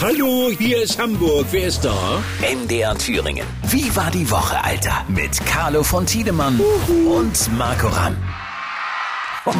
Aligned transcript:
Hallo, 0.00 0.50
hier 0.56 0.82
ist 0.82 0.98
Hamburg. 1.00 1.46
Wer 1.50 1.68
ist 1.68 1.84
da? 1.84 2.22
MDR 2.40 2.96
Thüringen. 2.96 3.46
Wie 3.68 3.94
war 3.96 4.10
die 4.10 4.28
Woche, 4.30 4.62
Alter? 4.62 5.04
Mit 5.08 5.44
Carlo 5.46 5.82
von 5.82 6.06
Tiedemann 6.06 6.60
und 7.06 7.58
Marco 7.58 7.88
Ramm. 7.88 8.16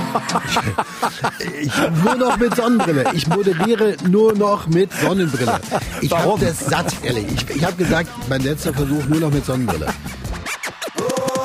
Ich 1.60 1.72
nur 2.04 2.14
noch 2.14 2.36
mit 2.36 2.54
Sonnenbrille. 2.54 3.04
Ich 3.14 3.26
moderiere 3.26 3.96
nur 4.08 4.32
noch 4.32 4.68
mit 4.68 4.92
Sonnenbrille. 4.92 5.60
Ich 6.00 6.12
habe 6.12 6.38
das 6.44 6.60
satt, 6.60 6.94
ehrlich. 7.02 7.26
Ich, 7.34 7.56
ich 7.56 7.64
habe 7.64 7.74
gesagt, 7.76 8.08
mein 8.28 8.42
letzter 8.42 8.72
Versuch 8.72 9.04
nur 9.06 9.18
noch 9.20 9.30
mit 9.32 9.44
Sonnenbrille. 9.44 9.86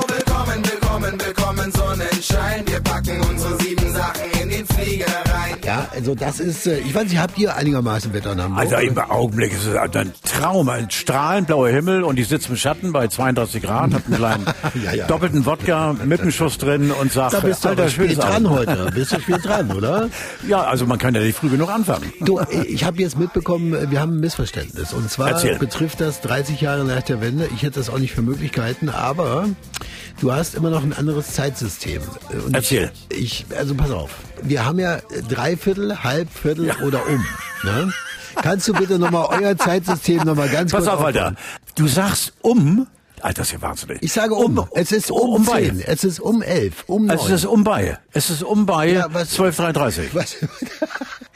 Willkommen, 0.07 0.63
willkommen, 0.63 1.19
willkommen, 1.19 1.71
Sonnenschein. 1.71 2.63
Wir 2.67 2.79
packen 2.81 3.21
unsere 3.21 3.57
sieben 3.59 3.91
Sachen 3.91 4.36
Flieger 4.67 5.05
rein. 5.05 5.55
Ja, 5.65 5.87
also 5.93 6.15
das 6.15 6.39
ist, 6.39 6.65
äh, 6.67 6.79
ich 6.79 6.93
weiß 6.95 7.03
nicht, 7.05 7.17
habt 7.19 7.37
ihr 7.37 7.55
einigermaßen 7.55 8.13
Wetter 8.13 8.31
in 8.33 8.41
Hamburg? 8.41 8.59
Also 8.59 8.75
im 8.77 8.97
Augenblick 8.97 9.51
ist 9.53 9.65
es 9.65 9.75
ein 9.75 10.13
Traum, 10.23 10.69
ein 10.69 10.89
strahlend 10.89 11.47
blauer 11.47 11.69
Himmel 11.69 12.03
und 12.03 12.17
ich 12.19 12.27
sitze 12.27 12.49
im 12.49 12.55
Schatten 12.57 12.93
bei 12.93 13.07
32 13.07 13.61
Grad, 13.63 13.93
hab 13.93 14.05
einen 14.07 14.15
kleinen 14.15 14.45
Ja, 14.85 14.93
ja. 14.93 15.07
doppelten 15.07 15.45
Wodka 15.45 15.93
mit 16.05 16.21
einem 16.21 16.31
Schuss 16.31 16.57
drin 16.57 16.91
und 16.91 17.11
sag, 17.11 17.31
da 17.31 17.39
bist 17.41 17.65
du 17.65 17.69
schönes 17.69 17.93
spät 17.93 18.17
dran 18.17 18.45
Abend. 18.45 18.49
heute. 18.49 18.91
Bist 18.93 19.11
du 19.11 19.19
spät 19.19 19.43
dran, 19.43 19.71
oder? 19.71 20.09
Ja, 20.47 20.61
also 20.63 20.85
man 20.85 20.97
kann 20.97 21.13
ja 21.15 21.21
nicht 21.21 21.37
früh 21.37 21.49
genug 21.49 21.69
anfangen. 21.69 22.11
Du, 22.21 22.39
ich 22.67 22.83
habe 22.83 23.01
jetzt 23.01 23.17
mitbekommen, 23.17 23.89
wir 23.91 23.99
haben 23.99 24.13
ein 24.17 24.19
Missverständnis. 24.19 24.93
Und 24.93 25.09
zwar 25.11 25.29
Erzähl. 25.31 25.57
betrifft 25.57 25.99
das 25.99 26.21
30 26.21 26.61
Jahre 26.61 26.85
nach 26.85 27.01
der 27.01 27.19
Wende. 27.21 27.49
Ich 27.55 27.63
hätte 27.63 27.79
das 27.79 27.89
auch 27.89 27.97
nicht 27.99 28.13
für 28.13 28.21
möglich 28.21 28.51
gehalten, 28.51 28.89
aber 28.89 29.47
du 30.21 30.31
hast 30.31 30.55
immer 30.55 30.69
noch 30.69 30.83
ein 30.83 30.93
anderes 30.93 31.33
Zeitsystem. 31.33 32.01
Und 32.45 32.55
Erzähl. 32.55 32.91
Ich, 33.09 33.45
ich, 33.49 33.57
also 33.57 33.75
pass 33.75 33.91
auf. 33.91 34.11
Wir 34.43 34.56
haben 34.65 34.79
ja 34.79 34.99
Dreiviertel, 35.29 36.03
Halbviertel 36.03 36.71
oder 36.85 37.05
um. 37.07 37.25
Ne? 37.63 37.93
Kannst 38.35 38.67
du 38.67 38.73
bitte 38.73 38.99
nochmal 38.99 39.27
euer 39.41 39.57
Zeitsystem 39.57 40.23
nochmal 40.23 40.49
ganz 40.49 40.71
Pass 40.71 40.83
kurz 40.85 40.93
auf, 40.95 41.03
Alter. 41.03 41.35
Du 41.75 41.87
sagst 41.87 42.33
um, 42.41 42.87
Alter, 43.21 43.41
das 43.41 43.47
ist 43.47 43.53
ja 43.53 43.61
wahnsinnig. 43.61 43.97
Ich 44.03 44.13
sage 44.13 44.35
um. 44.35 44.67
es 44.75 44.91
ist 44.91 45.09
um, 45.09 45.29
um 45.35 45.45
bei. 45.45 45.63
10. 45.63 45.81
Es 45.81 46.03
ist 46.03 46.19
um 46.19 46.41
11. 46.43 46.83
Um 46.87 47.05
9. 47.07 47.11
Also 47.17 47.27
es 47.33 47.39
ist 47.41 47.45
um 47.45 47.63
bei. 47.63 47.97
Es 48.13 48.29
ist 48.29 48.43
um 48.43 48.65
bei 48.67 48.89
Ja, 48.91 49.07
was- 49.11 49.37
12.33 49.39 50.09
was, 50.13 50.35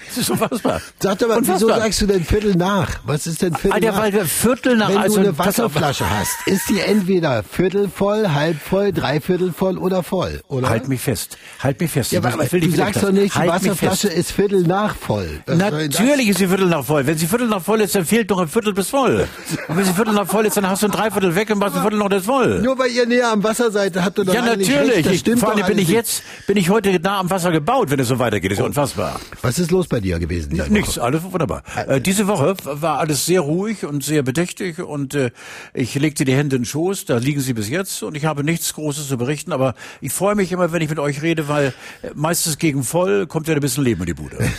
Es 0.09 0.17
ist 0.17 0.29
unfassbar. 0.29 0.81
Sag 0.99 1.19
doch 1.19 1.27
mal, 1.27 1.37
wieso 1.41 1.53
Unfassbar. 1.53 1.79
sagst 1.79 2.01
du 2.01 2.05
denn 2.07 2.23
Viertel 2.25 2.55
nach? 2.55 2.89
Was 3.05 3.27
ist 3.27 3.41
denn 3.41 3.53
Viertel 3.55 3.73
Alter, 3.73 3.91
nach? 3.91 4.01
weil 4.01 4.13
wir 4.13 4.25
Viertel 4.25 4.75
nach 4.77 4.89
Wenn 4.89 4.97
also 4.97 5.15
du 5.15 5.21
eine. 5.29 5.37
Wasserflasche 5.37 6.09
hast, 6.09 6.47
ist 6.47 6.69
die 6.69 6.79
entweder 6.79 7.43
viertel 7.43 7.89
voll, 7.89 8.27
halb 8.29 8.59
voll, 8.61 8.91
dreiviertel 8.91 9.53
voll 9.53 9.77
oder 9.77 10.03
voll, 10.03 10.41
oder? 10.47 10.69
Halt 10.69 10.87
mich 10.87 11.01
fest. 11.01 11.37
Halt 11.61 11.79
mich 11.79 11.91
fest. 11.91 12.11
ja, 12.11 12.19
Ich 12.19 12.25
aber 12.25 12.51
will 12.51 12.61
du 12.61 12.71
sagst 12.71 13.03
doch 13.03 13.11
nicht, 13.11 13.33
die 13.35 13.39
halt 13.39 13.49
Wasserflasche 13.51 14.07
ist 14.09 14.31
viertel 14.31 14.63
nach 14.63 14.95
voll. 14.95 15.41
Denn 15.47 15.57
Natürlich 15.57 16.29
ist 16.29 16.39
sie 16.39 16.47
Viertel 16.47 16.67
nach 16.67 16.83
voll. 16.83 17.05
Wenn 17.07 17.17
sie 17.17 17.27
Viertel 17.27 17.47
nach 17.47 17.61
voll 17.61 17.81
ist, 17.81 17.95
dann 17.95 18.05
fehlt 18.05 18.29
noch 18.29 18.39
ein 18.39 18.47
Viertel 18.47 18.73
bis 18.73 18.89
voll. 18.89 19.27
Und 19.67 19.77
wenn 19.77 19.85
sie 19.85 19.93
Viertel 19.93 20.13
nach 20.13 20.27
voll 20.27 20.45
ist, 20.45 20.57
dann 20.57 20.67
hast 20.69 20.81
du 20.83 20.87
ein 20.87 20.91
Dreiviertel 20.91 21.35
weg 21.35 21.49
und 21.51 21.59
machst 21.59 21.75
ein 21.75 21.81
Viertel 21.81 21.99
noch 21.99 22.09
das 22.09 22.25
voll. 22.25 22.55
Das? 22.55 22.63
Nur 22.63 22.77
weil 22.77 22.91
ihr 22.91 23.05
näher 23.05 23.31
am 23.31 23.43
Wasser 23.43 23.71
seid, 23.71 23.95
habt 23.97 24.17
ihr 24.19 24.25
doch 24.25 24.33
Ja, 24.33 24.41
natürlich. 24.41 24.71
Recht. 24.97 25.05
Das 25.05 25.13
Ich, 25.13 25.19
stimmt 25.21 25.39
vor 25.39 25.51
doch 25.51 25.57
allem 25.57 25.67
bin 25.67 25.77
ich 25.79 25.89
jetzt, 25.89 26.23
bin 26.47 26.57
ich 26.57 26.69
heute 26.69 26.99
nah 26.99 27.19
am 27.19 27.29
Wasser 27.29 27.51
gebaut, 27.51 27.89
wenn 27.91 27.99
es 27.99 28.07
so 28.07 28.19
weitergeht. 28.19 28.51
Das 28.51 28.57
ist 28.57 28.61
ja 28.61 28.65
unfassbar. 28.65 29.19
Was 29.41 29.59
ist 29.59 29.71
los 29.71 29.87
bei 29.91 29.99
dir 29.99 30.17
gewesen? 30.17 30.49
diese 30.49 30.63
Woche? 30.63 30.73
Nichts, 30.73 30.97
alles 30.97 31.21
wunderbar. 31.23 31.63
Äh, 31.75 32.01
diese 32.01 32.27
Woche 32.27 32.55
war 32.63 32.97
alles 32.97 33.25
sehr 33.27 33.41
ruhig 33.41 33.85
und 33.85 34.03
sehr 34.03 34.23
bedächtig 34.23 34.79
und 34.79 35.13
äh, 35.13 35.29
ich 35.73 35.93
legte 35.95 36.25
die 36.25 36.33
Hände 36.33 36.55
in 36.55 36.63
den 36.63 36.65
Schoß, 36.65 37.05
da 37.05 37.17
liegen 37.17 37.41
sie 37.41 37.53
bis 37.53 37.69
jetzt 37.69 38.01
und 38.01 38.15
ich 38.15 38.25
habe 38.25 38.43
nichts 38.43 38.73
Großes 38.73 39.07
zu 39.07 39.17
berichten, 39.17 39.51
aber 39.51 39.75
ich 39.99 40.11
freue 40.11 40.33
mich 40.35 40.51
immer, 40.51 40.71
wenn 40.71 40.81
ich 40.81 40.89
mit 40.89 40.97
euch 40.97 41.21
rede, 41.21 41.47
weil 41.47 41.73
äh, 42.01 42.09
meistens 42.15 42.57
gegen 42.57 42.83
voll 42.83 43.27
kommt 43.27 43.47
ja 43.47 43.53
ein 43.53 43.61
bisschen 43.61 43.83
Leben 43.83 44.01
in 44.01 44.07
die 44.07 44.13
Bude. 44.13 44.37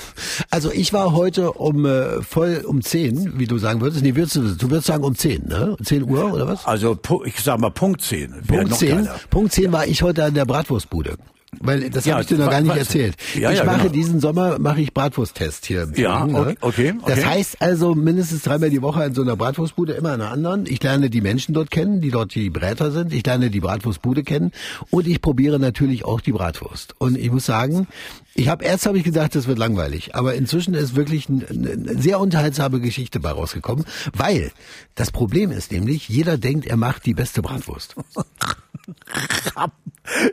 Also 0.51 0.71
ich 0.71 0.93
war 0.93 1.13
heute 1.13 1.53
um 1.53 1.87
äh, 1.87 2.23
voll 2.23 2.63
um 2.67 2.83
10, 2.83 3.39
wie 3.39 3.47
du 3.47 3.59
sagen 3.59 3.81
würdest. 3.81 4.03
Nee, 4.03 4.15
würdest 4.15 4.37
du, 4.37 4.43
du 4.55 4.71
würdest 4.71 4.87
sagen 4.87 5.03
um 5.03 5.15
10, 5.15 5.49
ne? 5.49 5.77
10 5.83 6.03
Uhr 6.05 6.33
oder 6.33 6.47
was? 6.47 6.67
Also 6.67 6.99
ich 7.25 7.41
sag 7.41 7.59
mal 7.59 7.71
Punkt 7.71 8.03
10. 8.03 8.33
Wäre 8.33 8.43
Punkt 8.47 8.71
noch 8.71 8.79
10, 8.79 8.89
geiler. 8.89 9.21
Punkt 9.31 9.53
10 9.53 9.73
war 9.73 9.87
ich 9.87 10.03
heute 10.03 10.25
an 10.25 10.35
der 10.35 10.45
Bratwurstbude. 10.45 11.17
Weil 11.61 11.91
das 11.91 12.07
Ja, 12.07 12.15
habe 12.15 12.23
ich 12.23 12.29
dir 12.29 12.39
noch 12.39 12.51
gar 12.51 12.61
nicht 12.63 12.77
erzählt. 12.77 13.15
Ja, 13.35 13.51
ich 13.51 13.59
ja, 13.59 13.65
mache 13.65 13.83
genau. 13.83 13.93
diesen 13.93 14.21
Sommer 14.21 14.59
mache 14.59 14.81
ich 14.81 14.95
Bratwursttest 14.95 15.67
hier. 15.67 15.87
Ja, 15.95 16.21
Thüringen, 16.21 16.33
ne? 16.33 16.41
okay, 16.41 16.57
okay, 16.61 16.95
Das 17.07 17.19
okay. 17.19 17.27
heißt 17.29 17.61
also 17.61 17.95
mindestens 17.95 18.43
dreimal 18.43 18.71
die 18.71 18.81
Woche 18.81 19.05
in 19.05 19.15
so 19.15 19.23
einer 19.23 19.37
Bratwurstbude, 19.37 19.93
immer 19.93 20.15
in 20.15 20.21
einer 20.23 20.31
anderen. 20.33 20.65
Ich 20.67 20.83
lerne 20.83 21.11
die 21.11 21.21
Menschen 21.21 21.53
dort 21.55 21.71
kennen, 21.71 22.01
die 22.01 22.11
dort 22.11 22.35
die 22.35 22.49
Bräter 22.49 22.91
sind. 22.91 23.13
Ich 23.13 23.25
lerne 23.27 23.51
die 23.51 23.61
Bratwurstbude 23.61 24.23
kennen 24.23 24.51
und 24.91 25.07
ich 25.07 25.21
probiere 25.21 25.59
natürlich 25.59 26.05
auch 26.07 26.21
die 26.23 26.33
Bratwurst. 26.33 26.95
Und 26.99 27.19
ich 27.19 27.31
muss 27.31 27.45
sagen, 27.45 27.87
ich 28.35 28.49
habe 28.49 28.65
erst 28.65 28.87
habe 28.87 28.99
ich 28.99 29.05
gedacht, 29.05 29.35
das 29.35 29.47
wird 29.47 29.59
langweilig, 29.59 30.15
aber 30.15 30.35
inzwischen 30.35 30.75
ist 30.75 30.95
wirklich 30.97 31.29
ein- 31.29 31.45
eine 31.49 32.01
sehr 32.03 32.19
unterhaltsame 32.21 32.81
Geschichte 32.81 33.21
bei 33.21 33.31
rausgekommen, 33.31 33.85
weil 34.15 34.53
das 34.95 35.11
Problem 35.11 35.51
ist 35.53 35.73
nämlich, 35.73 36.09
jeder 36.09 36.39
denkt, 36.39 36.67
er 36.67 36.77
macht 36.77 37.05
die 37.07 37.15
beste 37.15 37.43
Bratwurst. 37.43 37.95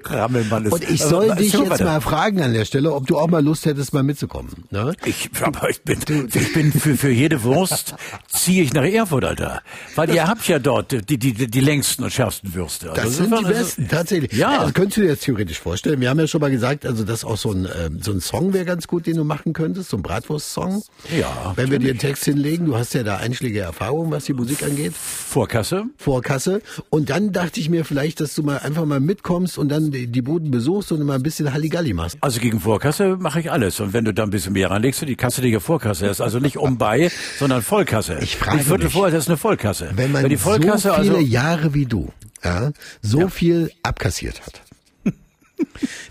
Rammelmann 0.05 0.65
ist. 0.65 0.73
Und 0.73 0.83
ich 0.83 1.01
Also, 1.03 1.09
soll 1.09 1.35
dich 1.35 1.53
erzähl 1.53 1.59
jetzt 1.61 1.69
weiter. 1.71 1.85
mal 1.85 2.01
fragen 2.01 2.41
an 2.41 2.53
der 2.53 2.65
Stelle, 2.65 2.91
ob 2.93 3.05
du 3.05 3.17
auch 3.17 3.27
mal 3.27 3.43
Lust 3.43 3.65
hättest, 3.65 3.93
mal 3.93 4.01
mitzukommen. 4.01 4.65
Ne? 4.71 4.93
Ich, 5.05 5.29
aber 5.41 5.69
ich 5.69 5.83
bin, 5.83 5.99
ich 6.33 6.53
bin 6.53 6.73
für, 6.73 6.97
für 6.97 7.11
jede 7.11 7.43
Wurst 7.43 7.93
ziehe 8.27 8.63
ich 8.63 8.73
nach 8.73 8.83
Erfurt, 8.83 9.25
Alter. 9.25 9.61
Weil 9.95 10.09
ihr 10.13 10.27
habt 10.27 10.47
ja 10.47 10.57
dort 10.57 10.91
die, 11.09 11.17
die, 11.19 11.33
die, 11.33 11.59
längsten 11.59 12.03
und 12.03 12.11
schärfsten 12.11 12.53
Würste. 12.55 12.89
Also 12.91 13.01
Das 13.03 13.17
sind 13.17 13.29
die 13.31 13.43
ist 13.43 13.47
besten, 13.47 13.87
tatsächlich. 13.87 14.31
Ja. 14.33 14.59
Also 14.61 14.73
könntest 14.73 14.97
du 14.97 15.01
dir 15.01 15.07
jetzt 15.09 15.23
theoretisch 15.23 15.59
vorstellen. 15.59 16.01
Wir 16.01 16.09
haben 16.09 16.19
ja 16.19 16.27
schon 16.27 16.41
mal 16.41 16.49
gesagt, 16.51 16.85
also 16.87 17.03
das 17.03 17.23
auch 17.23 17.37
so 17.37 17.51
ein, 17.51 17.65
ähm, 17.89 17.99
so 18.01 18.11
ein 18.11 18.21
Song 18.21 18.53
wäre 18.53 18.65
ganz 18.65 18.87
gut, 18.87 19.05
den 19.07 19.15
du 19.15 19.23
machen 19.23 19.53
könntest, 19.53 19.89
so 19.89 19.97
ein 19.97 20.03
Bratwurst-Song. 20.03 20.83
Ja, 21.17 21.53
Wenn 21.55 21.71
wir 21.71 21.79
dir 21.79 21.91
einen 21.91 21.99
Text 21.99 22.25
hinlegen, 22.25 22.65
du 22.65 22.77
hast 22.77 22.93
ja 22.93 23.03
da 23.03 23.17
einschlägige 23.17 23.61
Erfahrungen, 23.61 24.11
was 24.11 24.25
die 24.25 24.33
Musik 24.33 24.63
angeht. 24.63 24.93
Vorkasse. 24.95 25.85
Vorkasse. 25.97 26.61
Und 26.89 27.09
dann 27.09 27.31
dachte 27.31 27.59
ich 27.59 27.69
mir 27.69 27.85
vielleicht, 27.85 28.21
dass 28.21 28.35
du 28.35 28.43
mal 28.43 28.59
einfach 28.59 28.85
mal 28.85 28.99
mitkommst 28.99 29.57
und 29.57 29.69
dann 29.69 29.91
die, 29.91 30.07
die 30.07 30.21
Buden 30.21 30.51
besuchst 30.51 30.91
und 30.91 31.03
mal 31.03 31.15
ein 31.15 31.23
bisschen 31.23 31.53
Halligalli 31.53 31.93
machst. 31.93 32.17
Also 32.21 32.39
gegen 32.39 32.59
Vorkasse 32.59 33.17
mache 33.17 33.39
ich 33.39 33.51
alles. 33.51 33.79
Und 33.79 33.93
wenn 33.93 34.05
du 34.05 34.13
da 34.13 34.23
ein 34.23 34.29
bisschen 34.29 34.53
mehr 34.53 34.71
reinlegst, 34.71 35.01
die 35.01 35.15
kasselige 35.15 35.59
Vorkasse 35.59 36.07
ist 36.07 36.21
also 36.21 36.39
nicht 36.39 36.57
um 36.57 36.77
bei, 36.77 37.11
sondern 37.37 37.61
Vollkasse. 37.61 38.19
Ich 38.21 38.37
frage 38.37 38.57
Nicht 38.57 38.67
Viertel 38.67 38.85
mich, 38.85 38.93
vor, 38.93 39.11
das 39.11 39.23
ist 39.23 39.29
eine 39.29 39.37
Vollkasse. 39.37 39.91
Wenn 39.95 40.11
man 40.11 40.27
die 40.29 40.37
Vollkasse 40.37 40.89
so 40.89 40.95
viele 40.95 41.15
also 41.15 41.25
Jahre 41.25 41.73
wie 41.73 41.85
du 41.85 42.09
ja, 42.43 42.71
so 43.01 43.27
viel 43.27 43.71
abkassiert 43.83 44.41
hat, 44.45 44.61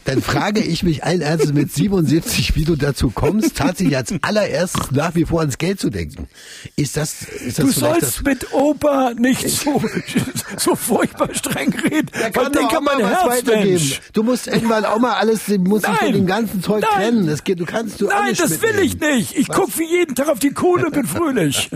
dann 0.05 0.23
frage 0.23 0.61
ich 0.61 0.83
mich 0.83 1.05
allen 1.05 1.21
Ernstes 1.21 1.53
mit 1.53 1.73
77, 1.73 2.55
wie 2.57 2.65
du 2.65 2.77
dazu 2.77 3.11
kommst, 3.11 3.57
tatsächlich 3.57 3.97
als 3.97 4.13
allererstes 4.23 4.91
nach 4.93 5.15
wie 5.15 5.25
vor 5.25 5.41
ans 5.41 5.59
Geld 5.59 5.81
zu 5.81 5.91
denken. 5.91 6.29
Ist 6.77 6.97
das, 6.97 7.23
ist 7.23 7.59
das 7.59 7.67
Du 7.67 7.73
sollst 7.73 8.25
mit 8.25 8.53
Opa 8.53 9.13
nicht 9.19 9.49
so, 9.49 9.83
so 10.57 10.75
furchtbar 10.75 11.35
streng 11.35 11.73
reden. 11.75 12.09
Weil 12.13 12.31
kann 12.31 12.45
doch 12.45 12.53
denk 12.53 12.73
auch 12.73 12.77
an 12.79 12.85
mal 12.85 12.95
mein 12.97 13.05
was 13.05 13.11
Herz, 13.23 13.27
weitergeben. 13.47 13.71
Mensch. 13.71 14.01
Du 14.13 14.23
musst 14.23 14.47
irgendwann 14.47 14.85
auch 14.85 14.99
mal 14.99 15.15
alles, 15.15 15.47
du 15.47 15.59
musst 15.59 15.87
dich 15.87 15.97
von 15.97 16.13
dem 16.13 16.27
ganzen 16.27 16.63
Zeug 16.63 16.83
Nein. 16.83 16.91
trennen. 16.95 17.27
Das 17.27 17.45
geht, 17.45 17.61
du 17.61 17.65
kannst 17.67 18.01
du 18.01 18.07
Nein, 18.07 18.17
alles 18.19 18.39
das 18.39 18.63
will 18.63 18.79
ich 18.81 18.93
mitnehmen. 18.95 19.17
nicht. 19.19 19.37
Ich 19.37 19.49
guck 19.49 19.77
wie 19.79 19.85
jeden 19.91 20.15
Tag 20.15 20.29
auf 20.29 20.39
die 20.39 20.51
Kohle 20.51 20.87
und 20.87 20.93
bin 20.95 21.07
fröhlich. 21.07 21.71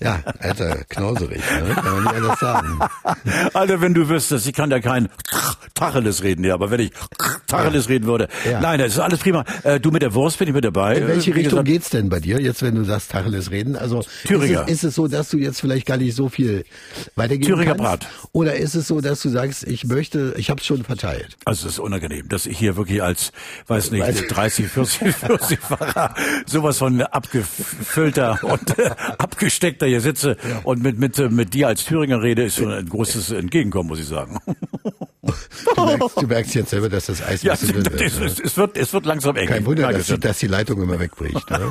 Ja, 0.00 0.20
alter, 0.40 0.76
knauserig, 0.88 1.40
ne? 1.40 1.74
kann 1.74 1.84
man 1.94 2.02
nicht 2.04 2.14
anders 2.14 2.40
sagen. 2.40 2.78
Alter, 3.54 3.80
wenn 3.80 3.94
du 3.94 4.08
wüsstest, 4.08 4.46
ich 4.46 4.52
kann 4.52 4.70
da 4.70 4.80
kein 4.80 5.08
Tacheles 5.74 6.21
reden, 6.22 6.44
ja, 6.44 6.54
aber 6.54 6.70
wenn 6.70 6.80
ich 6.80 6.90
Tacheles 7.46 7.88
reden 7.88 8.06
würde. 8.06 8.28
Ja. 8.48 8.60
Nein, 8.60 8.78
das 8.78 8.92
ist 8.94 8.98
alles 8.98 9.20
prima. 9.20 9.44
Äh, 9.62 9.80
du 9.80 9.90
mit 9.90 10.02
der 10.02 10.14
Wurst 10.14 10.38
bin 10.38 10.48
ich 10.48 10.54
mit 10.54 10.64
dabei. 10.64 10.96
In 10.96 11.08
welche 11.08 11.30
Äh, 11.30 11.34
wie 11.34 11.40
Richtung 11.40 11.50
gesagt, 11.50 11.68
geht's 11.68 11.90
denn 11.90 12.08
bei 12.08 12.20
dir, 12.20 12.40
jetzt 12.40 12.62
wenn 12.62 12.74
du 12.74 12.84
sagst 12.84 13.10
Tacheles 13.10 13.50
reden? 13.50 13.76
Also 13.76 14.04
Thüringer. 14.24 14.62
Ist 14.62 14.68
es, 14.68 14.72
ist 14.72 14.84
es 14.84 14.94
so, 14.94 15.08
dass 15.08 15.28
du 15.30 15.38
jetzt 15.38 15.60
vielleicht 15.60 15.86
gar 15.86 15.96
nicht 15.96 16.14
so 16.14 16.28
viel 16.28 16.64
weitergeben 17.16 17.46
Thüringer 17.46 17.74
kannst? 17.76 17.82
Brat. 17.82 18.06
Oder 18.32 18.56
ist 18.56 18.74
es 18.74 18.88
so, 18.88 19.00
dass 19.00 19.20
du 19.22 19.28
sagst, 19.28 19.66
ich 19.66 19.84
möchte, 19.84 20.34
ich 20.36 20.50
habe 20.50 20.60
es 20.60 20.66
schon 20.66 20.84
verteilt? 20.84 21.36
Also 21.44 21.66
es 21.66 21.74
ist 21.74 21.78
unangenehm, 21.78 22.28
dass 22.28 22.46
ich 22.46 22.58
hier 22.58 22.76
wirklich 22.76 23.02
als, 23.02 23.32
weiß 23.66 23.90
nicht, 23.90 24.04
30, 24.28 24.66
40, 24.68 25.14
40-facher 25.14 26.14
sowas 26.46 26.78
von 26.78 27.02
abgefüllter 27.02 28.38
und 28.42 28.74
abgesteckter 29.18 29.86
hier 29.86 30.00
sitze 30.00 30.36
und 30.64 30.82
mit, 30.82 30.98
mit, 30.98 31.18
mit 31.30 31.54
dir 31.54 31.68
als 31.68 31.84
Thüringer 31.84 32.22
rede, 32.22 32.44
ist 32.44 32.56
schon 32.56 32.72
ein 32.72 32.88
großes 32.88 33.30
Entgegenkommen, 33.30 33.88
muss 33.88 34.00
ich 34.00 34.06
sagen. 34.06 34.38
Du 35.82 35.98
merkst, 35.98 36.22
du 36.22 36.26
merkst 36.26 36.54
jetzt 36.54 36.70
selber, 36.70 36.88
dass 36.88 37.06
das 37.06 37.22
Eis 37.22 37.42
Ja, 37.42 37.52
ein 37.54 37.58
bisschen 37.58 37.82
dünn 37.82 37.94
es, 38.00 38.20
wird. 38.20 38.30
es, 38.32 38.40
es, 38.40 38.56
wird, 38.56 38.76
es 38.76 38.92
wird 38.92 39.06
langsam 39.06 39.36
eng. 39.36 39.48
Kein 39.48 39.66
Wunder, 39.66 39.92
dass, 39.92 40.06
dass 40.06 40.38
die 40.38 40.46
Leitung 40.46 40.80
immer 40.82 40.98
wegbricht. 40.98 41.50
Ne? 41.50 41.68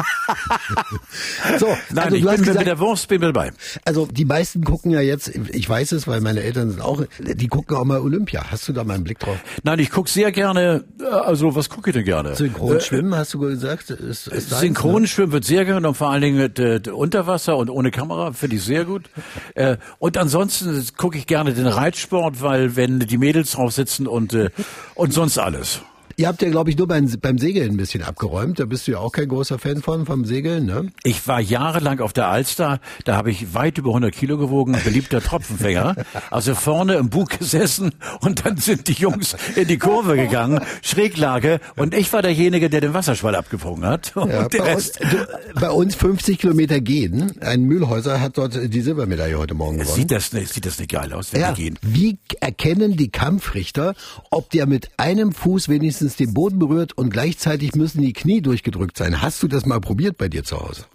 so, 1.60 1.68
Nein, 1.90 2.06
also 2.06 2.16
ich 2.18 2.24
du 2.24 2.30
hast 2.30 2.36
bin 2.38 2.42
mit 2.42 2.48
gesagt, 2.50 2.68
der 2.68 2.80
Wurst 2.80 3.08
bin 3.08 3.22
mit 3.22 3.36
dabei. 3.36 3.52
also 3.86 4.06
die 4.06 4.25
meisten 4.25 4.63
gucken 4.63 4.92
ja 4.92 5.02
jetzt, 5.02 5.30
ich 5.30 5.68
weiß 5.68 5.92
es, 5.94 6.08
weil 6.08 6.22
meine 6.22 6.42
Eltern 6.42 6.69
sind 6.72 6.81
auch, 6.81 7.04
die 7.19 7.48
gucken 7.48 7.78
auch 7.78 7.86
mal 7.86 8.00
Olympia. 8.00 8.46
Hast 8.52 8.68
du 8.68 8.74
da 8.74 8.84
mal 8.84 8.96
einen 8.96 9.04
Blick 9.04 9.19
drauf? 9.19 9.38
Nein, 9.63 9.80
ich 9.80 9.90
guck 9.90 10.10
sehr 10.10 10.31
gerne, 10.31 10.84
äh, 11.02 11.06
also 11.06 11.56
was 11.56 11.69
gucke 11.69 11.90
ich 11.92 11.96
denn 11.96 12.06
gerne? 12.06 12.36
Synchronschwimmen, 12.36 13.16
hast 13.16 13.34
du 13.34 13.40
gesagt? 13.40 13.90
Ist, 13.90 14.28
ist 14.28 14.52
deins, 14.52 14.62
Synchronschwimmen 14.62 15.31
wird 15.31 15.46
sehr 15.46 15.66
gerne 15.66 15.88
und 15.88 15.96
vor 15.96 16.10
allen 16.10 16.22
Dingen 16.22 16.38
mit 16.38 16.60
äh, 16.60 16.81
Unterwasser 16.92 17.57
und 17.57 17.69
ohne 17.69 17.92
Kamera, 17.92 18.34
finde 18.34 18.56
ich 18.57 18.64
sehr 18.64 18.86
gut. 18.86 19.10
Äh, 19.56 19.78
und 20.00 20.18
ansonsten 20.18 20.86
gucke 20.98 21.18
ich 21.18 21.28
gerne 21.28 21.54
den 21.54 21.68
Reitsport, 21.68 22.42
weil 22.42 22.75
wenn 22.75 23.00
die 23.00 23.18
Mädels 23.18 23.52
drauf 23.52 23.72
sitzen 23.74 24.00
und, 24.07 24.33
äh, 24.33 24.50
und 24.95 25.13
sonst 25.13 25.38
alles. 25.38 25.81
Ihr 26.21 26.27
habt 26.27 26.44
ja, 26.44 26.50
glaube 26.51 26.69
ich, 26.69 26.77
nur 26.77 26.88
beim, 26.88 27.09
beim 27.19 27.39
Segeln 27.39 27.71
ein 27.71 27.77
bisschen 27.77 28.03
abgeräumt. 28.03 28.59
Da 28.59 28.65
bist 28.65 28.85
du 28.88 28.91
ja 28.91 29.00
auch 29.00 29.12
kein 29.12 29.27
großer 29.27 29.57
Fan 29.57 29.81
von, 29.81 30.06
vom 30.06 30.23
Segeln, 30.23 30.68
ne? 30.68 30.85
Ich 31.03 31.27
war 31.27 31.39
jahrelang 31.41 32.00
auf 32.00 32.13
der 32.13 32.27
Alster, 32.27 32.79
da 33.06 33.15
habe 33.15 33.31
ich 33.31 33.56
weit 33.56 33.79
über 33.79 33.89
100 33.89 34.13
Kilo 34.13 34.38
gewogen, 34.38 34.77
beliebter 34.83 35.19
Tropfenfänger. 35.19 35.95
Also 36.29 36.53
vorne 36.53 36.94
im 36.94 37.09
Bug 37.09 37.39
gesessen 37.39 37.95
und 38.19 38.45
dann 38.45 38.57
sind 38.57 38.88
die 38.88 38.94
Jungs 38.94 39.35
in 39.56 39.68
die 39.68 39.79
Kurve 39.79 40.15
gegangen, 40.15 40.62
Schräglage 40.83 41.59
und 41.75 41.95
ich 41.95 42.13
war 42.13 42.21
derjenige, 42.21 42.69
der 42.69 42.81
den 42.81 42.94
Wasserschwall 42.94 43.33
abgewogen 43.33 43.83
hat. 43.83 44.13
Ja, 44.15 44.47
der 44.47 44.59
bei, 44.62 44.75
uns, 44.75 44.91
du, 44.91 45.27
bei 45.59 45.71
uns 45.71 45.95
50 45.95 46.38
Kilometer 46.38 46.81
gehen. 46.81 47.31
Ein 47.41 47.63
Mühlhäuser 47.63 48.21
hat 48.21 48.38
dort 48.38 48.59
die 48.71 48.81
Silbermedaille 48.81 49.39
heute 49.39 49.56
Morgen 49.56 49.79
gewonnen. 49.79 49.95
sieht 49.95 50.12
das 50.12 50.33
nicht, 50.33 50.53
sieht 50.53 50.68
das 50.68 50.77
nicht 50.77 50.91
geil 50.91 51.13
aus, 51.13 51.33
wenn 51.33 51.41
Ja. 51.41 51.51
die 51.53 51.63
gehen. 51.63 51.79
Wie 51.81 52.19
erkennen 52.41 52.95
die 52.95 53.09
Kampfrichter, 53.09 53.95
ob 54.29 54.51
der 54.51 54.68
mit 54.68 54.89
einem 54.97 55.31
Fuß 55.31 55.68
wenigstens 55.68 56.11
den 56.16 56.34
Boden 56.34 56.60
berührt 56.60 56.98
und 56.98 57.10
gleichzeitig 57.10 57.75
müssen 57.75 58.02
die 58.02 58.13
Knie 58.13 58.42
durchgedrückt 58.42 58.98
sein? 58.98 59.22
Hast 59.22 59.42
du 59.44 59.48
das 59.48 59.66
mal 59.66 59.80
probiert 59.80 60.18
bei 60.18 60.28
dir 60.28 60.44
zu 60.44 60.60
Hause? 60.60 60.86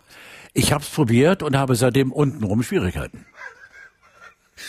Ich 0.55 0.73
habe 0.73 0.83
es 0.83 0.89
probiert 0.89 1.43
und 1.43 1.57
habe 1.57 1.75
seitdem 1.75 2.13
untenrum 2.13 2.63
Schwierigkeiten. 2.63 3.27